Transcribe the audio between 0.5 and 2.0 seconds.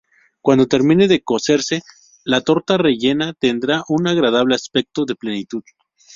termine de cocerse,